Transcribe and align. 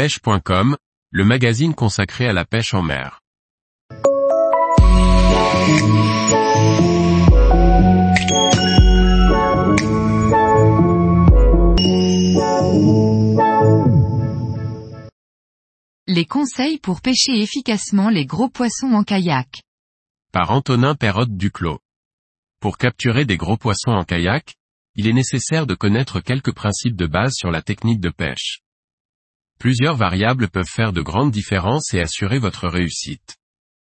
pêche.com, 0.00 0.78
le 1.10 1.24
magazine 1.26 1.74
consacré 1.74 2.26
à 2.26 2.32
la 2.32 2.46
pêche 2.46 2.72
en 2.72 2.80
mer. 2.80 3.20
Les 16.06 16.24
conseils 16.24 16.78
pour 16.78 17.02
pêcher 17.02 17.38
efficacement 17.38 18.08
les 18.08 18.24
gros 18.24 18.48
poissons 18.48 18.94
en 18.94 19.04
kayak. 19.04 19.60
Par 20.32 20.50
Antonin 20.50 20.94
Perrotte 20.94 21.36
Duclos. 21.36 21.80
Pour 22.58 22.78
capturer 22.78 23.26
des 23.26 23.36
gros 23.36 23.58
poissons 23.58 23.90
en 23.90 24.04
kayak, 24.04 24.54
il 24.94 25.06
est 25.06 25.12
nécessaire 25.12 25.66
de 25.66 25.74
connaître 25.74 26.20
quelques 26.20 26.54
principes 26.54 26.96
de 26.96 27.06
base 27.06 27.34
sur 27.34 27.50
la 27.50 27.60
technique 27.60 28.00
de 28.00 28.08
pêche. 28.08 28.62
Plusieurs 29.60 29.94
variables 29.94 30.48
peuvent 30.48 30.64
faire 30.66 30.94
de 30.94 31.02
grandes 31.02 31.30
différences 31.30 31.92
et 31.92 32.00
assurer 32.00 32.38
votre 32.38 32.66
réussite. 32.66 33.36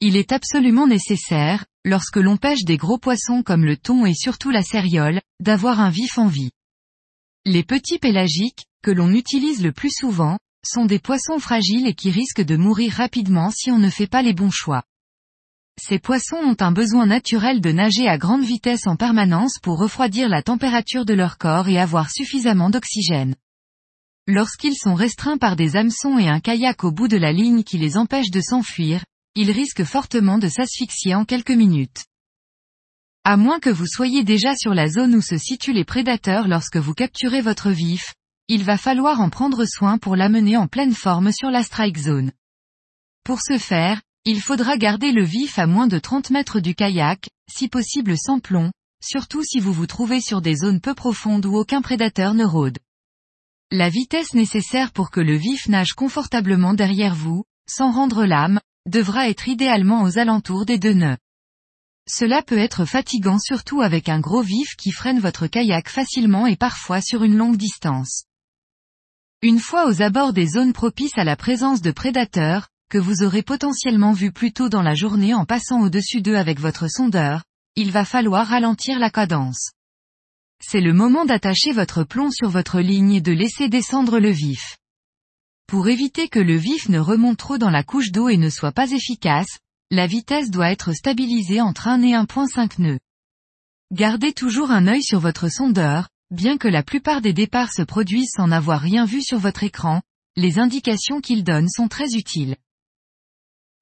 Il 0.00 0.16
est 0.16 0.32
absolument 0.32 0.88
nécessaire, 0.88 1.64
lorsque 1.84 2.16
l'on 2.16 2.36
pêche 2.36 2.64
des 2.64 2.76
gros 2.76 2.98
poissons 2.98 3.44
comme 3.44 3.64
le 3.64 3.76
thon 3.76 4.04
et 4.04 4.12
surtout 4.12 4.50
la 4.50 4.64
céréole, 4.64 5.20
d'avoir 5.38 5.78
un 5.78 5.88
vif 5.88 6.18
en 6.18 6.26
vie. 6.26 6.50
Les 7.46 7.62
petits 7.62 8.00
pélagiques, 8.00 8.66
que 8.82 8.90
l'on 8.90 9.12
utilise 9.12 9.62
le 9.62 9.70
plus 9.70 9.92
souvent, 9.92 10.36
sont 10.66 10.84
des 10.84 10.98
poissons 10.98 11.38
fragiles 11.38 11.86
et 11.86 11.94
qui 11.94 12.10
risquent 12.10 12.44
de 12.44 12.56
mourir 12.56 12.94
rapidement 12.94 13.52
si 13.52 13.70
on 13.70 13.78
ne 13.78 13.88
fait 13.88 14.08
pas 14.08 14.22
les 14.22 14.34
bons 14.34 14.50
choix. 14.50 14.82
Ces 15.80 16.00
poissons 16.00 16.42
ont 16.42 16.56
un 16.58 16.72
besoin 16.72 17.06
naturel 17.06 17.60
de 17.60 17.70
nager 17.70 18.08
à 18.08 18.18
grande 18.18 18.44
vitesse 18.44 18.88
en 18.88 18.96
permanence 18.96 19.60
pour 19.62 19.78
refroidir 19.78 20.28
la 20.28 20.42
température 20.42 21.04
de 21.04 21.14
leur 21.14 21.38
corps 21.38 21.68
et 21.68 21.78
avoir 21.78 22.10
suffisamment 22.10 22.68
d'oxygène. 22.68 23.36
Lorsqu'ils 24.28 24.76
sont 24.76 24.94
restreints 24.94 25.36
par 25.36 25.56
des 25.56 25.74
hameçons 25.74 26.16
et 26.16 26.28
un 26.28 26.38
kayak 26.38 26.84
au 26.84 26.92
bout 26.92 27.08
de 27.08 27.16
la 27.16 27.32
ligne 27.32 27.64
qui 27.64 27.76
les 27.76 27.96
empêche 27.96 28.30
de 28.30 28.40
s'enfuir, 28.40 29.04
ils 29.34 29.50
risquent 29.50 29.82
fortement 29.82 30.38
de 30.38 30.48
s'asphyxier 30.48 31.16
en 31.16 31.24
quelques 31.24 31.50
minutes. 31.50 32.04
À 33.24 33.36
moins 33.36 33.58
que 33.58 33.70
vous 33.70 33.86
soyez 33.86 34.22
déjà 34.22 34.54
sur 34.54 34.74
la 34.74 34.88
zone 34.88 35.16
où 35.16 35.20
se 35.20 35.36
situent 35.38 35.72
les 35.72 35.84
prédateurs 35.84 36.46
lorsque 36.46 36.76
vous 36.76 36.94
capturez 36.94 37.40
votre 37.40 37.72
vif, 37.72 38.14
il 38.46 38.62
va 38.62 38.76
falloir 38.76 39.20
en 39.20 39.28
prendre 39.28 39.64
soin 39.64 39.98
pour 39.98 40.14
l'amener 40.14 40.56
en 40.56 40.68
pleine 40.68 40.94
forme 40.94 41.32
sur 41.32 41.50
la 41.50 41.64
strike 41.64 41.98
zone. 41.98 42.30
Pour 43.24 43.40
ce 43.40 43.58
faire, 43.58 44.02
il 44.24 44.40
faudra 44.40 44.76
garder 44.76 45.10
le 45.10 45.24
vif 45.24 45.58
à 45.58 45.66
moins 45.66 45.88
de 45.88 45.98
30 45.98 46.30
mètres 46.30 46.60
du 46.60 46.76
kayak, 46.76 47.28
si 47.50 47.68
possible 47.68 48.16
sans 48.16 48.38
plomb, 48.38 48.70
surtout 49.02 49.42
si 49.42 49.58
vous 49.58 49.72
vous 49.72 49.88
trouvez 49.88 50.20
sur 50.20 50.40
des 50.42 50.54
zones 50.54 50.80
peu 50.80 50.94
profondes 50.94 51.44
où 51.44 51.56
aucun 51.56 51.82
prédateur 51.82 52.34
ne 52.34 52.44
rôde. 52.44 52.78
La 53.74 53.88
vitesse 53.88 54.34
nécessaire 54.34 54.92
pour 54.92 55.10
que 55.10 55.20
le 55.20 55.34
vif 55.34 55.66
nage 55.66 55.94
confortablement 55.94 56.74
derrière 56.74 57.14
vous, 57.14 57.44
sans 57.66 57.90
rendre 57.90 58.26
l'âme, 58.26 58.60
devra 58.86 59.30
être 59.30 59.48
idéalement 59.48 60.02
aux 60.02 60.18
alentours 60.18 60.66
des 60.66 60.78
deux 60.78 60.92
nœuds. 60.92 61.16
Cela 62.06 62.42
peut 62.42 62.58
être 62.58 62.84
fatigant 62.84 63.38
surtout 63.38 63.80
avec 63.80 64.10
un 64.10 64.20
gros 64.20 64.42
vif 64.42 64.76
qui 64.76 64.90
freine 64.90 65.20
votre 65.20 65.46
kayak 65.46 65.88
facilement 65.88 66.46
et 66.46 66.56
parfois 66.56 67.00
sur 67.00 67.24
une 67.24 67.38
longue 67.38 67.56
distance. 67.56 68.24
Une 69.40 69.58
fois 69.58 69.88
aux 69.88 70.02
abords 70.02 70.34
des 70.34 70.48
zones 70.48 70.74
propices 70.74 71.16
à 71.16 71.24
la 71.24 71.36
présence 71.36 71.80
de 71.80 71.92
prédateurs, 71.92 72.68
que 72.90 72.98
vous 72.98 73.22
aurez 73.22 73.42
potentiellement 73.42 74.12
vu 74.12 74.32
plus 74.32 74.52
tôt 74.52 74.68
dans 74.68 74.82
la 74.82 74.94
journée 74.94 75.32
en 75.32 75.46
passant 75.46 75.80
au-dessus 75.80 76.20
d'eux 76.20 76.36
avec 76.36 76.60
votre 76.60 76.88
sondeur, 76.90 77.42
il 77.74 77.90
va 77.90 78.04
falloir 78.04 78.48
ralentir 78.48 78.98
la 78.98 79.08
cadence. 79.08 79.72
C'est 80.64 80.80
le 80.80 80.92
moment 80.92 81.24
d'attacher 81.24 81.72
votre 81.72 82.04
plomb 82.04 82.30
sur 82.30 82.48
votre 82.48 82.80
ligne 82.80 83.14
et 83.14 83.20
de 83.20 83.32
laisser 83.32 83.68
descendre 83.68 84.18
le 84.20 84.30
vif. 84.30 84.78
Pour 85.66 85.88
éviter 85.88 86.28
que 86.28 86.38
le 86.38 86.56
vif 86.56 86.88
ne 86.88 86.98
remonte 86.98 87.38
trop 87.38 87.58
dans 87.58 87.70
la 87.70 87.82
couche 87.82 88.12
d'eau 88.12 88.28
et 88.28 88.36
ne 88.36 88.48
soit 88.48 88.72
pas 88.72 88.90
efficace, 88.90 89.58
la 89.90 90.06
vitesse 90.06 90.50
doit 90.50 90.70
être 90.70 90.92
stabilisée 90.92 91.60
entre 91.60 91.88
1 91.88 92.02
et 92.02 92.12
1.5 92.12 92.80
nœuds. 92.80 93.00
Gardez 93.92 94.32
toujours 94.32 94.70
un 94.70 94.86
œil 94.86 95.02
sur 95.02 95.20
votre 95.20 95.50
sondeur, 95.50 96.08
bien 96.30 96.56
que 96.56 96.68
la 96.68 96.82
plupart 96.82 97.20
des 97.20 97.34
départs 97.34 97.72
se 97.72 97.82
produisent 97.82 98.32
sans 98.34 98.48
n'avoir 98.48 98.80
rien 98.80 99.04
vu 99.04 99.20
sur 99.20 99.38
votre 99.38 99.64
écran, 99.64 100.00
les 100.36 100.58
indications 100.58 101.20
qu'il 101.20 101.44
donne 101.44 101.68
sont 101.68 101.88
très 101.88 102.14
utiles. 102.14 102.56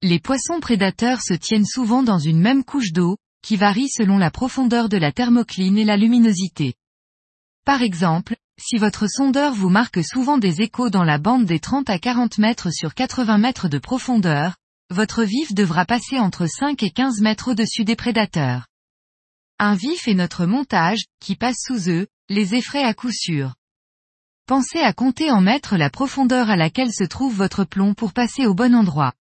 Les 0.01 0.19
poissons 0.19 0.59
prédateurs 0.59 1.21
se 1.21 1.33
tiennent 1.33 1.65
souvent 1.65 2.03
dans 2.03 2.19
une 2.19 2.41
même 2.41 2.63
couche 2.63 2.91
d'eau, 2.91 3.17
qui 3.41 3.57
varie 3.57 3.89
selon 3.89 4.17
la 4.17 4.31
profondeur 4.31 4.89
de 4.89 4.97
la 4.97 5.11
thermocline 5.11 5.77
et 5.77 5.85
la 5.85 5.97
luminosité. 5.97 6.75
Par 7.65 7.81
exemple, 7.81 8.35
si 8.59 8.77
votre 8.77 9.07
sondeur 9.07 9.53
vous 9.53 9.69
marque 9.69 10.03
souvent 10.03 10.37
des 10.37 10.61
échos 10.61 10.89
dans 10.89 11.03
la 11.03 11.17
bande 11.17 11.45
des 11.45 11.59
30 11.59 11.89
à 11.89 11.99
40 11.99 12.37
mètres 12.37 12.71
sur 12.71 12.93
80 12.93 13.37
mètres 13.37 13.67
de 13.67 13.79
profondeur, 13.79 14.55
votre 14.89 15.23
vif 15.23 15.53
devra 15.53 15.85
passer 15.85 16.19
entre 16.19 16.47
5 16.47 16.83
et 16.83 16.91
15 16.91 17.21
mètres 17.21 17.51
au-dessus 17.51 17.85
des 17.85 17.95
prédateurs. 17.95 18.67
Un 19.57 19.75
vif 19.75 20.07
est 20.07 20.13
notre 20.13 20.45
montage, 20.45 21.05
qui 21.19 21.35
passe 21.35 21.57
sous 21.65 21.89
eux, 21.89 22.07
les 22.29 22.55
effraie 22.55 22.83
à 22.83 22.93
coup 22.93 23.11
sûr. 23.11 23.53
Pensez 24.47 24.79
à 24.79 24.91
compter 24.91 25.31
en 25.31 25.39
mètres 25.39 25.77
la 25.77 25.89
profondeur 25.89 26.49
à 26.49 26.55
laquelle 26.55 26.93
se 26.93 27.03
trouve 27.03 27.35
votre 27.35 27.63
plomb 27.63 27.93
pour 27.93 28.11
passer 28.11 28.45
au 28.45 28.53
bon 28.53 28.75
endroit. 28.75 29.13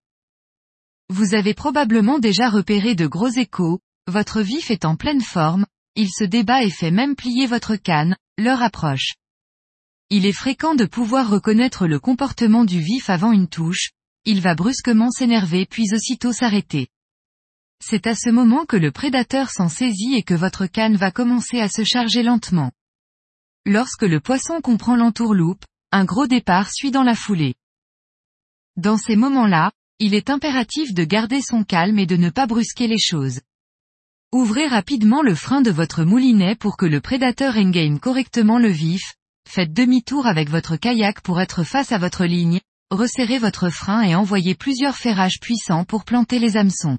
Vous 1.11 1.35
avez 1.35 1.55
probablement 1.55 2.19
déjà 2.19 2.49
repéré 2.49 2.95
de 2.95 3.07
gros 3.07 3.29
échos, 3.29 3.81
votre 4.09 4.41
vif 4.41 4.71
est 4.71 4.87
en 4.87 4.97
pleine 4.97 5.21
forme, 5.21 5.67
il 5.95 6.09
se 6.09 6.25
débat 6.25 6.65
et 6.65 6.71
fait 6.71 6.91
même 6.91 7.15
plier 7.15 7.47
votre 7.47 7.77
canne, 7.77 8.17
l'heure 8.39 8.63
approche. 8.63 9.15
Il 10.09 10.25
est 10.25 10.33
fréquent 10.33 10.75
de 10.75 10.87
pouvoir 10.87 11.29
reconnaître 11.29 11.87
le 11.87 12.01
comportement 12.01 12.65
du 12.65 12.81
vif 12.81 13.11
avant 13.11 13.33
une 13.33 13.49
touche, 13.49 13.91
il 14.25 14.41
va 14.41 14.55
brusquement 14.55 15.11
s'énerver 15.11 15.67
puis 15.67 15.93
aussitôt 15.93 16.33
s'arrêter. 16.33 16.89
C'est 17.85 18.07
à 18.07 18.15
ce 18.15 18.31
moment 18.31 18.65
que 18.65 18.77
le 18.77 18.91
prédateur 18.91 19.51
s'en 19.51 19.69
saisit 19.69 20.15
et 20.15 20.23
que 20.23 20.35
votre 20.35 20.67
canne 20.67 20.97
va 20.97 21.11
commencer 21.11 21.61
à 21.61 21.69
se 21.69 21.85
charger 21.85 22.23
lentement. 22.23 22.73
Lorsque 23.67 24.03
le 24.03 24.21
poisson 24.21 24.63
comprend 24.63 24.97
l'entourloupe, 24.97 25.65
un 25.93 26.07
gros 26.07 26.27
départ 26.27 26.71
suit 26.73 26.91
dans 26.91 27.05
la 27.05 27.15
foulée. 27.15 27.55
Dans 28.77 28.97
ces 28.97 29.17
moments-là, 29.17 29.71
il 29.99 30.15
est 30.15 30.31
impératif 30.31 30.95
de 30.95 31.05
garder 31.05 31.43
son 31.43 31.63
calme 31.63 31.99
et 31.99 32.07
de 32.07 32.17
ne 32.17 32.31
pas 32.31 32.47
brusquer 32.47 32.87
les 32.87 32.99
choses. 32.99 33.41
Ouvrez 34.33 34.67
rapidement 34.67 35.23
le 35.23 35.35
frein 35.35 35.63
de 35.63 35.71
votre 35.71 36.05
moulinet 36.05 36.55
pour 36.55 36.77
que 36.77 36.87
le 36.87 37.01
prédateur 37.01 37.57
engame 37.57 37.99
correctement 37.99 38.59
le 38.59 38.69
vif, 38.69 39.15
faites 39.49 39.73
demi-tour 39.73 40.27
avec 40.27 40.51
votre 40.51 40.77
kayak 40.77 41.23
pour 41.23 41.41
être 41.41 41.65
face 41.65 41.93
à 41.93 41.99
votre 41.99 42.25
ligne, 42.25 42.61
resserrez 42.91 43.39
votre 43.39 43.71
frein 43.71 44.03
et 44.03 44.15
envoyez 44.15 44.55
plusieurs 44.55 44.97
ferrages 44.97 45.41
puissants 45.41 45.85
pour 45.85 46.05
planter 46.05 46.39
les 46.39 46.57
hameçons. 46.57 46.99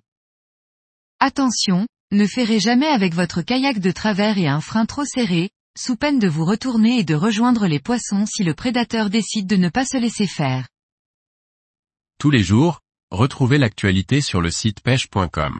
Attention, 1.20 1.88
ne 2.12 2.26
ferrez 2.26 2.60
jamais 2.60 2.88
avec 2.88 3.14
votre 3.14 3.42
kayak 3.42 3.80
de 3.80 3.92
travers 3.92 4.38
et 4.38 4.48
un 4.48 4.62
frein 4.62 4.86
trop 4.86 5.06
serré, 5.06 5.52
sous 5.78 5.96
peine 5.96 6.20
de 6.20 6.28
vous 6.28 6.46
retourner 6.46 6.98
et 6.98 7.04
de 7.04 7.16
rejoindre 7.16 7.68
les 7.68 7.80
poissons 7.80 8.26
si 8.26 8.44
le 8.44 8.56
prédateur 8.56 9.10
décide 9.10 9.46
de 9.46 9.56
ne 9.56 9.70
pas 9.70 9.86
se 9.86 9.98
laisser 9.98 10.28
faire. 10.28 10.68
Tous 12.18 12.32
les 12.32 12.44
jours, 12.44 12.82
Retrouvez 13.12 13.58
l'actualité 13.58 14.22
sur 14.22 14.40
le 14.40 14.52
site 14.52 14.82
pêche.com. 14.82 15.60